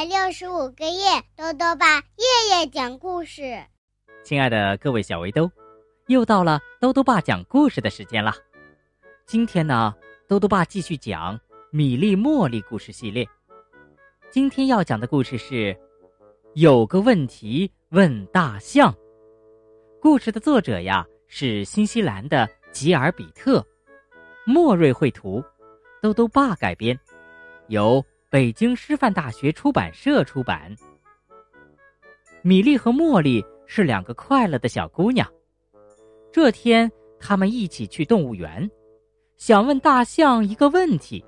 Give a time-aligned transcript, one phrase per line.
[0.00, 3.62] 百六十五个夜，豆豆爸夜夜讲故事。
[4.24, 5.50] 亲爱的各位小围兜，
[6.06, 8.32] 又到了豆豆爸讲故事的时间了。
[9.26, 9.94] 今天呢，
[10.26, 11.38] 豆豆爸继续讲
[11.70, 13.28] 米粒茉莉故事系列。
[14.30, 15.78] 今天要讲的故事是：
[16.54, 18.94] 有个问题问大象。
[20.00, 23.62] 故事的作者呀是新西兰的吉尔比特，
[24.46, 25.44] 莫瑞绘图，
[26.00, 26.98] 豆豆爸改编，
[27.68, 28.02] 由。
[28.30, 30.72] 北京师范大学出版社出版。
[32.42, 35.28] 米莉和茉莉是两个快乐的小姑娘。
[36.30, 36.88] 这天，
[37.18, 38.70] 她们一起去动物园，
[39.36, 41.24] 想问大象一个问题。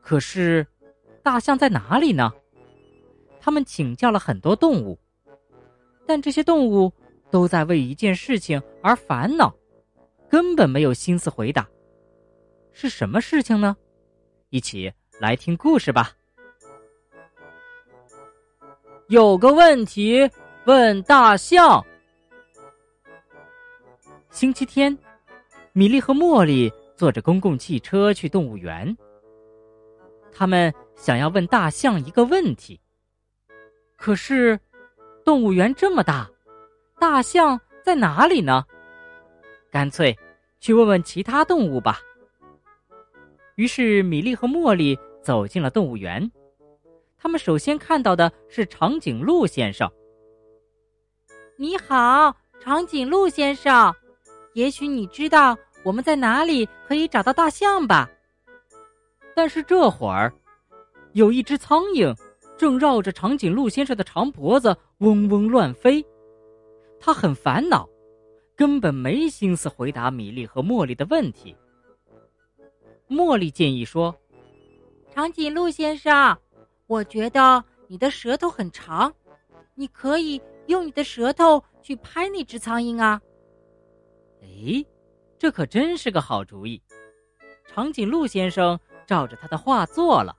[0.00, 0.66] 可是，
[1.22, 2.32] 大象在哪里呢？
[3.38, 4.98] 他们请教了很多动物，
[6.04, 6.92] 但这些动物
[7.30, 9.54] 都在为一件事情而烦恼，
[10.28, 11.68] 根本没有心思回答。
[12.72, 13.76] 是什么事情呢？
[14.50, 14.92] 一起。
[15.24, 16.12] 来听故事吧。
[19.08, 20.30] 有个问题
[20.66, 21.82] 问大象。
[24.30, 24.94] 星期天，
[25.72, 28.94] 米莉和茉莉坐着公共汽车去动物园。
[30.30, 32.78] 他们想要问大象一个问题，
[33.96, 34.60] 可是
[35.24, 36.30] 动物园这么大，
[37.00, 38.62] 大象在哪里呢？
[39.70, 40.14] 干脆
[40.60, 41.98] 去问问其他动物吧。
[43.54, 46.30] 于是，米莉和茉莉走进了动物园。
[47.16, 49.90] 他们首先看到的是长颈鹿先生。
[51.56, 53.94] 你好，长颈鹿先生，
[54.52, 58.10] 也许你知道我们在哪里可以找到大象吧？
[59.34, 60.32] 但是这会儿，
[61.12, 62.14] 有一只苍蝇
[62.58, 66.04] 正绕着长颈鹿先生的长脖子嗡嗡乱飞。
[67.00, 67.88] 他很烦恼，
[68.54, 71.56] 根本没心思回答米莉和茉莉的问题。
[73.08, 74.14] 茉莉建议说
[75.14, 76.36] ：“长颈鹿先生，
[76.88, 79.14] 我觉得你的舌头很长，
[79.76, 83.22] 你可以用你的舌头去拍那只苍蝇啊。”
[84.42, 84.84] 哎，
[85.38, 86.82] 这可真是个好主意。
[87.64, 88.76] 长颈鹿先生
[89.06, 90.36] 照着他的话做了，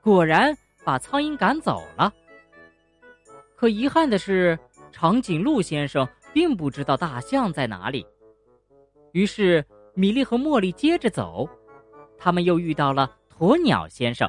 [0.00, 2.10] 果然把苍蝇赶走了。
[3.54, 4.58] 可遗憾的是，
[4.90, 8.06] 长颈鹿先生并不知道大象在哪里。
[9.12, 11.46] 于是，米莉和茉莉接着走。
[12.16, 14.28] 他们又遇到了鸵鸟先生。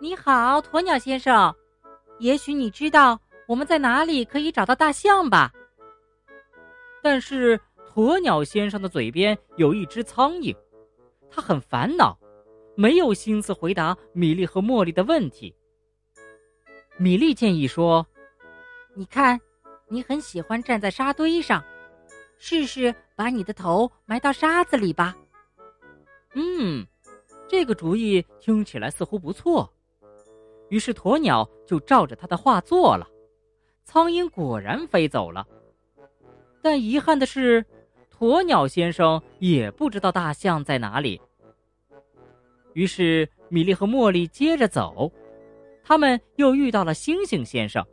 [0.00, 1.54] 你好，鸵鸟先生，
[2.18, 5.52] 也许你知道我们在哪里可以找到大象吧？
[7.00, 7.60] 但是
[7.94, 10.52] 鸵鸟先生的嘴边有一只苍蝇，
[11.30, 12.18] 他很烦恼，
[12.74, 15.54] 没有心思回答米莉和茉莉的问题。
[16.96, 18.04] 米莉建议说
[18.96, 19.40] ：“你看，
[19.86, 21.62] 你很喜欢站在沙堆上，
[22.36, 25.16] 试试把你的头埋到沙子里吧。”
[26.34, 26.84] 嗯，
[27.56, 29.72] 这个主意听起来似乎不错。
[30.70, 33.06] 于是鸵鸟就照着他的话做了，
[33.84, 35.46] 苍蝇果然飞走了。
[36.60, 37.64] 但遗憾的是，
[38.18, 41.20] 鸵鸟先生也不知道大象在哪里。
[42.72, 45.10] 于是米莉和茉莉接着走，
[45.84, 47.86] 他们又遇到了猩猩先生。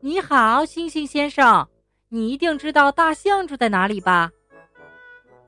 [0.00, 1.66] 你好，猩猩先生，
[2.10, 4.30] 你一定知道大象住在哪里吧？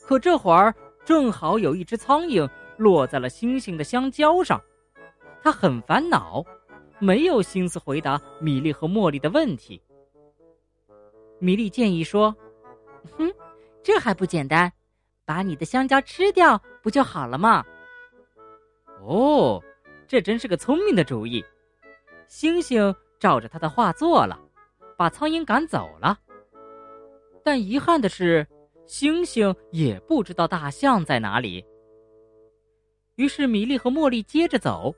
[0.01, 0.75] 可这会儿。
[1.03, 2.49] 正好有一只苍蝇
[2.81, 4.59] 落在了星星的香蕉上，
[5.43, 6.43] 他很烦恼，
[6.99, 9.81] 没有心思回答米莉和茉莉的问题。
[11.39, 12.35] 米莉建议说
[13.19, 13.31] ：“哼，
[13.83, 14.73] 这还不简单，
[15.27, 17.63] 把你的香蕉吃掉不就好了吗？”
[19.05, 19.63] 哦，
[20.09, 21.45] 这真是个聪明的主意。
[22.29, 24.41] 星星照着他的话做了，
[24.97, 26.19] 把苍蝇赶走了。
[27.45, 28.47] 但遗憾的是。
[28.87, 31.65] 星星也不知道大象在哪里。
[33.21, 34.95] 于是米莉和茉莉接着走，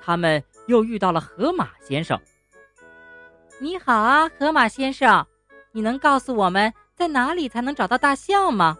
[0.00, 2.16] 他们又遇到了河马先生。
[3.58, 5.26] 你好啊，河马先生，
[5.72, 8.78] 你能告诉我们在哪里才能找到大象吗？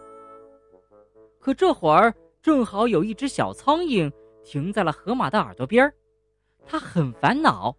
[1.41, 4.09] 可这会儿正好有一只小苍蝇
[4.45, 5.93] 停在了河马的耳朵边儿，
[6.65, 7.75] 他很烦恼，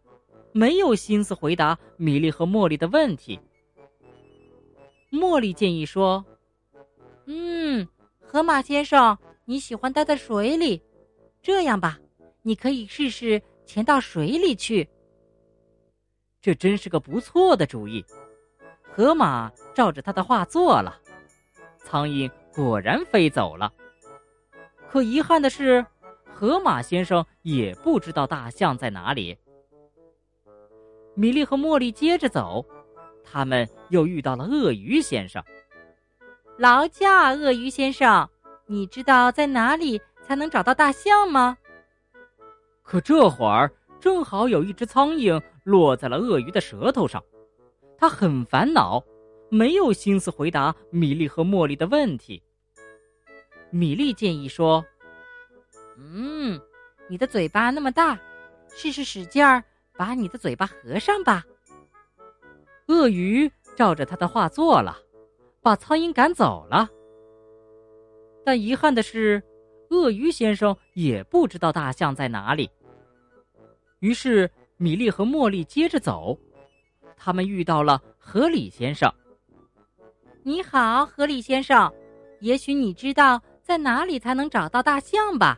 [0.53, 3.41] 没有心思回答米莉和茉莉的问题。
[5.11, 6.23] 茉莉建议说。
[7.25, 7.89] 嗯，
[8.21, 10.83] 河马先生，你喜欢待在水里，
[11.43, 11.99] 这样吧，
[12.43, 14.89] 你可以试试潜到水里去。
[16.41, 18.05] 这真是个不错的主意。
[18.93, 21.01] 河马照着他的话做了，
[21.79, 23.73] 苍蝇果然飞走了。
[24.89, 25.87] 可遗憾的是，
[26.25, 29.39] 河马先生也不知道大象在哪里。
[31.15, 32.65] 米莉和茉莉接着走，
[33.23, 35.43] 他们又遇到了鳄鱼先生。
[36.59, 38.29] 劳驾，鳄鱼先生，
[38.67, 40.01] 你知道在哪里
[40.31, 41.59] 才能找到大象吗？
[42.85, 43.69] 可这会儿
[43.99, 47.21] 正好有一只苍蝇落在了鳄鱼的舌头上，
[47.99, 49.03] 它很烦恼，
[49.49, 52.41] 没有心思回答米莉和茉莉的问题。
[53.71, 54.85] 米莉建议说
[55.99, 56.61] ：“嗯，
[57.09, 58.17] 你的嘴巴那么大，
[58.69, 59.61] 试试使劲儿
[59.97, 61.45] 把你的嘴巴合上吧。”
[62.87, 64.97] 鳄鱼照着他的话做了，
[65.61, 66.89] 把苍蝇赶走了。
[68.45, 69.43] 但遗憾的是，
[69.91, 72.69] 鳄鱼先生也不知道大象在哪里。
[74.01, 76.37] 于是，米莉和茉莉接着走，
[77.17, 79.13] 他们遇到了河里先生。
[80.43, 81.93] “你好，河里先生，
[82.41, 85.57] 也许你知道。”在哪里才能找到大象吧？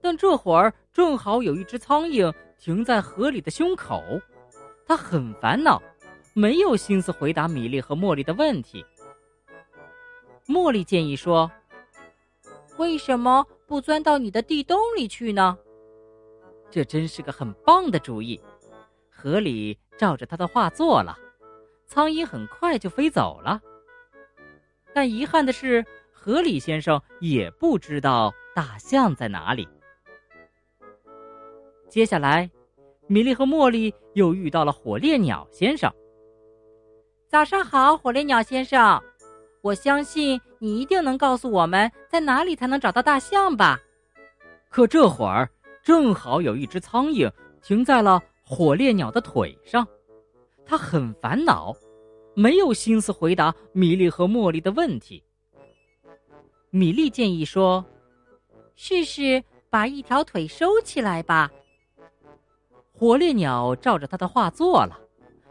[0.00, 4.02] 但这会儿正好有一只苍蝇停在河里的胸口，
[4.86, 5.82] 他很烦恼，
[6.32, 8.82] 没有心思回答米莉和茉莉的问题。
[10.46, 11.50] 茉莉建议说
[12.78, 15.58] ：“为什么不钻到你的地洞里去呢？”
[16.70, 18.40] 这真是个很棒的主意。
[19.10, 21.18] 河里照着他的话做了，
[21.86, 23.60] 苍蝇很快就飞走了。
[24.94, 25.84] 但遗憾的是。
[26.20, 29.66] 河里先生也不知道大象在哪里。
[31.88, 32.50] 接下来，
[33.06, 35.90] 米莉和茉莉又遇到了火烈鸟先生。
[37.28, 39.00] 早上好，火烈鸟先生，
[39.62, 43.78] 我相信你一定能告诉我们在哪里才能找到大象吧？
[44.70, 45.48] 可这会儿
[45.82, 47.30] 正好有一只苍蝇
[47.62, 49.86] 停在了火烈鸟的腿上，
[50.64, 51.74] 它很烦恼，
[52.34, 55.22] 没有心思回答米莉和茉莉的问题。
[56.70, 57.84] 米莉建议说
[58.76, 61.50] ：“试试把一条腿收起来吧。”
[62.92, 64.98] 火烈鸟照着他的话做了，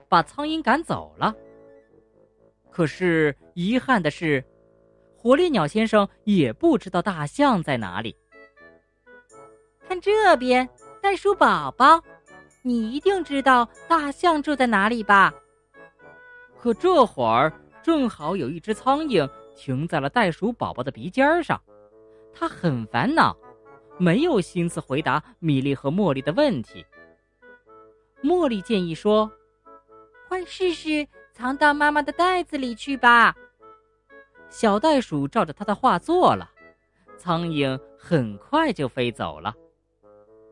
[0.07, 1.35] 把苍蝇赶走了。
[2.77, 4.45] 可是遗憾的是，
[5.17, 8.15] 火烈鸟先生也不知道大象在哪里。
[9.87, 10.69] 看这边，
[11.01, 11.99] 袋鼠宝宝，
[12.61, 15.33] 你一定知道大象住在哪里吧？
[16.55, 17.51] 可这会儿
[17.81, 19.27] 正好有一只苍蝇。
[19.55, 21.59] 停在了袋鼠宝宝的鼻尖上，
[22.31, 23.35] 它很烦恼，
[23.97, 26.85] 没有心思回答米莉和茉莉的问题。
[28.21, 29.31] 茉莉建议说
[30.29, 31.07] ：“快试试
[31.37, 33.35] 藏到妈妈的袋子里去吧。”
[34.49, 36.49] 小袋鼠照着他的话做了，
[37.15, 39.53] 苍蝇很快就飞走了。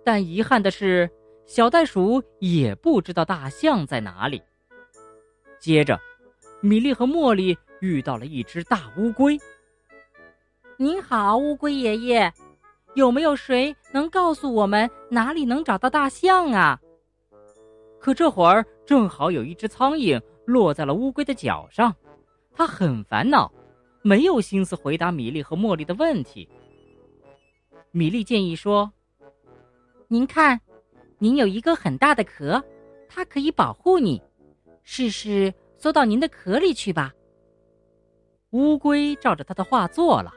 [0.03, 1.09] 但遗憾的是，
[1.47, 4.43] 小袋鼠也不知道大象在哪里。
[5.59, 5.99] 接着，
[6.61, 7.57] 米莉和茉莉。
[7.81, 9.37] 遇到了一只大乌龟。
[10.77, 12.33] 您好，乌龟爷爷，
[12.95, 16.79] 有没有谁能告诉我们哪里能找到大象啊？
[17.99, 21.95] 可这会儿正好有一只苍蝇落在了乌龟的脚上，
[22.53, 23.51] 他很烦恼，
[24.01, 26.47] 没有心思回答米莉和茉莉的问题。
[27.91, 28.91] 米莉建议说
[30.07, 30.59] ：“您看，
[31.17, 32.63] 您有一个很大的壳，
[33.07, 34.21] 它可以保护你，
[34.83, 37.13] 试试缩到您的壳里去吧。”
[38.51, 40.33] 乌龟照着他的话做了，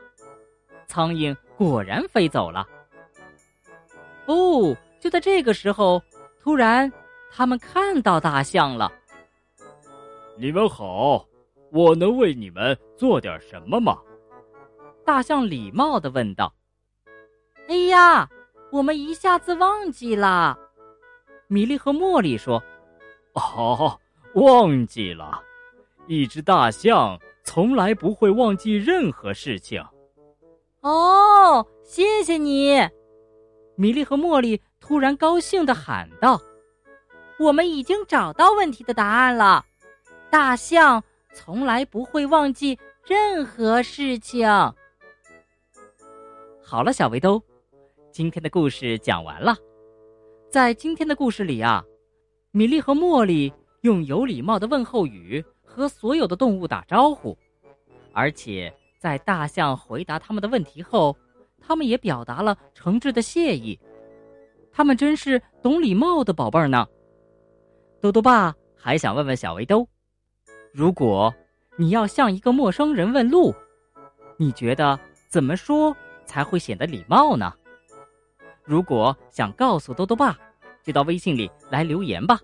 [0.86, 2.66] 苍蝇果然飞走了。
[4.26, 6.02] 哦，就在这个时候，
[6.40, 6.90] 突然
[7.30, 8.92] 他们看到大象了。
[10.40, 11.26] 你们好，
[11.72, 13.98] 我能为你们做点什么吗？
[15.04, 16.54] 大象礼貌的问道。
[17.66, 18.28] 哎呀，
[18.70, 20.56] 我们一下子忘记了。
[21.48, 22.62] 米莉和茉莉说
[23.34, 23.98] ：“哦，
[24.34, 25.42] 忘记了，
[26.06, 29.82] 一只大象。”从来不会忘记任何事情。
[30.82, 32.78] 哦，谢谢你，
[33.74, 36.38] 米莉和茉莉突然高兴的喊道
[37.40, 39.64] ：“我们已经找到问题的答案了。
[40.30, 44.48] 大象从来不会忘记任何事情。”
[46.62, 47.42] 好了，小围兜，
[48.12, 49.56] 今天的故事讲完了。
[50.50, 51.84] 在今天的故事里啊，
[52.50, 55.44] 米莉和茉莉用有礼貌的问候语。
[55.70, 57.36] 和所有的动物打招呼，
[58.12, 61.14] 而且在大象回答他们的问题后，
[61.60, 63.78] 他们也表达了诚挚的谢意。
[64.72, 66.84] 他们真是懂礼貌的宝贝儿呢。
[68.00, 69.86] 豆豆爸还想问问小围兜：
[70.72, 71.32] 如果
[71.76, 73.54] 你要向一个陌生人问路，
[74.36, 74.98] 你觉得
[75.28, 77.52] 怎么说才会显得礼貌呢？
[78.64, 80.38] 如果想告诉豆豆爸，
[80.82, 82.38] 就到微信里来留言吧。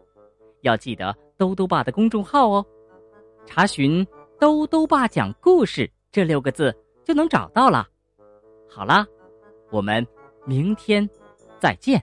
[0.62, 2.64] 要记得豆豆爸的公众号哦。
[3.46, 4.06] 查询
[4.40, 7.86] “兜兜爸讲故事”这六个字就能找到了。
[8.70, 9.06] 好啦，
[9.70, 10.06] 我们
[10.46, 11.08] 明天
[11.60, 12.02] 再见。